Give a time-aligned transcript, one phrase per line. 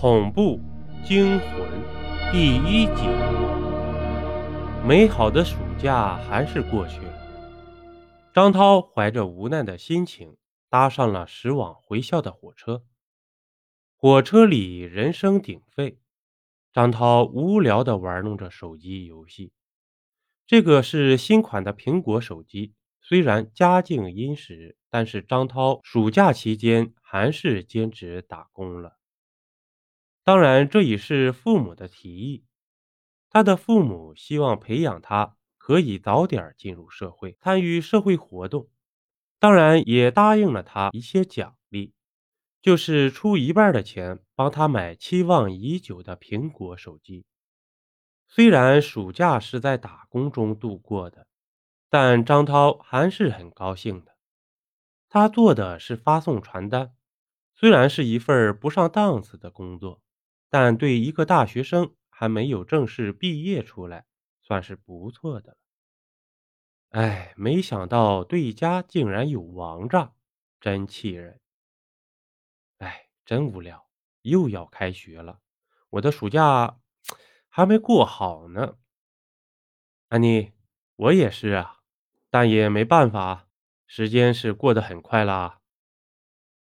[0.00, 0.58] 恐怖
[1.04, 1.68] 惊魂
[2.32, 3.02] 第一集。
[4.82, 7.12] 美好的暑假还是过去了。
[8.32, 10.38] 张涛怀着无奈的心情，
[10.70, 12.82] 搭上了驶往回校的火车。
[13.94, 15.98] 火车里人声鼎沸，
[16.72, 19.52] 张涛无聊地玩弄着手机游戏。
[20.46, 22.72] 这个是新款的苹果手机，
[23.02, 28.96] 虽然家境殷实，但是张涛暑假期间还是兼职打工了。
[30.22, 32.44] 当然，这也是父母的提议。
[33.30, 38.68] 他的父母希望培养他可以早点进入社会，参与社会活动。
[39.38, 41.94] 当然，也答应了他一些奖励，
[42.60, 47.24] 就是出一半的钱帮他买期望已久的苹果手机。
[48.28, 51.26] 虽然暑假是在打工中度过的，
[51.88, 54.16] 但张涛还是很高兴的。
[55.08, 56.94] 他做的是发送传单，
[57.54, 60.02] 虽然是一份不上档次的工作。
[60.50, 64.04] 但对一个大学生还没有正式毕业出来，
[64.42, 65.56] 算是不错的了。
[66.90, 70.12] 哎，没想到对家竟然有王炸，
[70.60, 71.40] 真气人！
[72.78, 73.88] 哎，真无聊，
[74.22, 75.40] 又要开学了，
[75.90, 76.80] 我的暑假
[77.48, 78.76] 还没过好呢。
[80.08, 80.52] 安妮，
[80.96, 81.82] 我也是啊，
[82.28, 83.46] 但也没办法，
[83.86, 85.60] 时间是过得很快啦。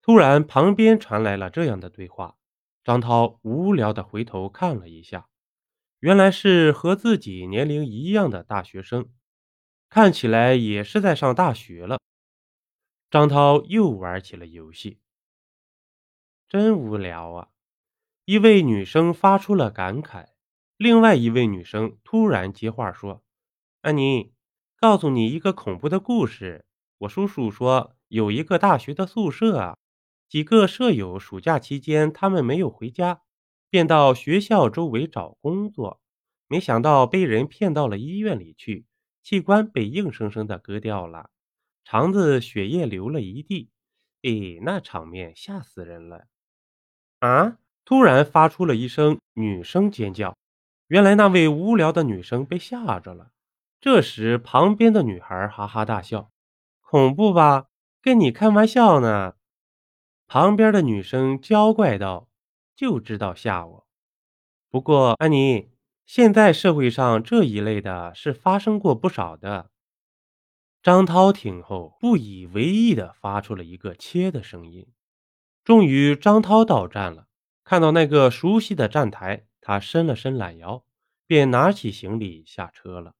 [0.00, 2.36] 突然，旁边传来了这样的对话。
[2.84, 5.28] 张涛无聊的回头看了一下，
[6.00, 9.08] 原来是和自己年龄一样的大学生，
[9.88, 12.00] 看起来也是在上大学了。
[13.08, 14.98] 张涛又玩起了游戏，
[16.48, 17.48] 真无聊啊！
[18.24, 20.30] 一位女生发出了感慨，
[20.76, 23.22] 另外一位女生突然接话说
[23.82, 24.32] ：“安妮，
[24.76, 26.64] 告诉你一个恐怖的故事。
[26.98, 29.76] 我叔叔说，有一个大学的宿舍啊。”
[30.32, 33.20] 几个舍友暑假期间，他们没有回家，
[33.68, 36.00] 便到学校周围找工作，
[36.48, 38.86] 没想到被人骗到了医院里去，
[39.22, 41.28] 器官被硬生生的割掉了，
[41.84, 43.68] 肠子血液流了一地，
[44.22, 46.24] 哎，那场面吓死人了！
[47.18, 47.58] 啊！
[47.84, 50.34] 突然发出了一声女生尖叫，
[50.86, 53.32] 原来那位无聊的女生被吓着了。
[53.82, 56.32] 这时，旁边的女孩哈哈大笑
[56.80, 57.66] ：“恐怖吧？
[58.00, 59.34] 跟你开玩笑呢。”
[60.32, 62.26] 旁边的女生娇怪道
[62.74, 63.86] ：“就知道吓我。
[64.70, 65.68] 不过，安妮，
[66.06, 69.70] 现在社会上这一类的是发生过不少的。”
[70.82, 74.88] 张涛听后不以为意的发出了一个切的声音。
[75.64, 77.26] 终于，张涛到站了，
[77.62, 80.82] 看到那个熟悉的站台，他伸了伸懒腰，
[81.26, 83.14] 便拿起行李下车了。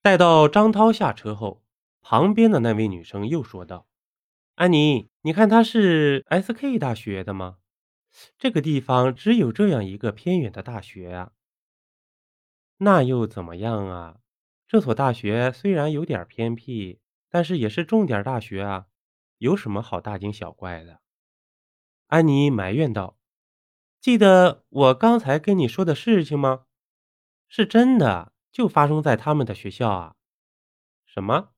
[0.00, 1.64] 待到张涛下车后，
[2.00, 3.88] 旁边的那位女生又说道。
[4.54, 7.56] 安妮，你看他是 S.K 大学的吗？
[8.38, 11.32] 这个地方只有这样一个偏远的大学啊。
[12.76, 14.20] 那又怎么样啊？
[14.68, 18.86] 这所大学虽然有点偏僻，但是也是重点大学啊。
[19.38, 21.00] 有什么好大惊小怪的？
[22.06, 23.18] 安妮埋怨道
[24.00, 26.66] ：“记得我刚才跟你说的事情吗？
[27.48, 30.14] 是真的，就发生在他们的学校啊。
[31.04, 31.48] 什么？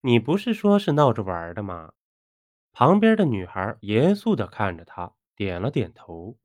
[0.00, 1.92] 你不是说是闹着玩的吗？”
[2.72, 6.38] 旁边的女孩严肃地看着他，点了点头。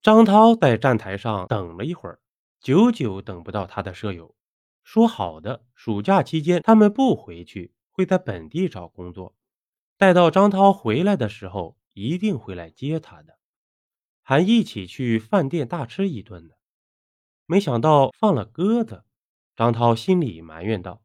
[0.00, 2.18] 张涛在站台上等了一会儿，
[2.60, 4.34] 久久等不到他的舍友。
[4.82, 9.36] 说好的，暑假期间他们不回去，会在本地找工作。
[9.96, 13.38] 待到张涛回来的时候，一定会来接他的，
[14.22, 16.54] 还一起去饭店大吃一顿呢。
[17.46, 19.04] 没想到放了鸽子，
[19.54, 21.02] 张涛心里埋怨道：“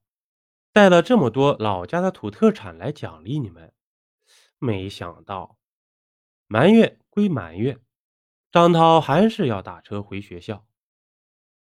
[0.73, 3.73] 带了这么多老家的土特产来奖励你们。”
[4.59, 5.57] 没想到，
[6.47, 7.79] 埋怨归埋怨，
[8.51, 10.65] 张涛还是要打车回学校。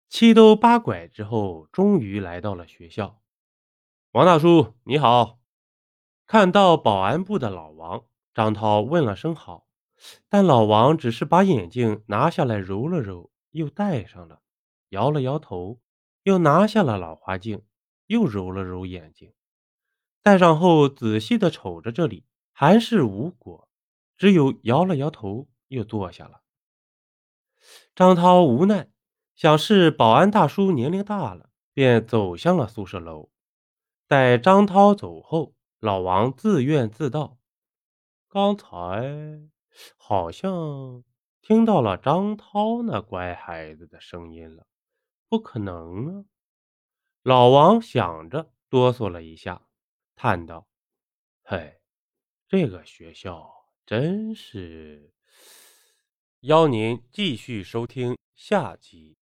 [0.09, 3.21] 七兜八拐之后，终于来到了学校。
[4.11, 5.39] 王大叔，你好！
[6.27, 9.67] 看到保安部的老王，张涛问了声好，
[10.27, 14.41] 但老王只是把眼镜拿下来揉了揉，又戴上了，
[14.89, 15.79] 摇了摇头，
[16.23, 17.63] 又拿下了老花镜，
[18.07, 19.33] 又揉了揉眼睛，
[20.21, 22.25] 戴上后仔细的瞅着这里。
[22.51, 23.67] 还是无果，
[24.17, 26.41] 只有摇了摇头，又坐下了。
[27.95, 28.89] 张涛无奈，
[29.35, 33.31] 想是保安大叔年龄大了，便走向了宿舍楼。
[34.07, 37.39] 待张涛走后，老王自怨自道
[38.29, 39.49] ：“刚才
[39.97, 41.03] 好像
[41.41, 44.67] 听到了张涛那乖孩子的声音了，
[45.29, 46.25] 不可能啊！”
[47.23, 49.67] 老王想着，哆嗦了一下，
[50.15, 50.67] 叹道
[51.43, 51.77] ：“嘿。”
[52.51, 53.49] 这个学校
[53.85, 55.13] 真是
[56.41, 59.20] 邀您继续收听下集。